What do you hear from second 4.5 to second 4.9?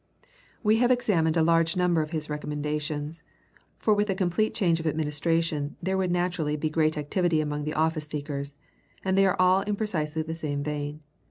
change of